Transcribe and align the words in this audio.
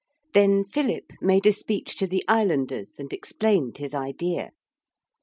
Then 0.33 0.63
Philip 0.65 1.11
made 1.21 1.45
a 1.45 1.51
speech 1.51 1.95
to 1.97 2.07
the 2.07 2.23
islanders 2.27 2.97
and 2.99 3.13
explained 3.13 3.77
his 3.77 3.93
idea. 3.93 4.49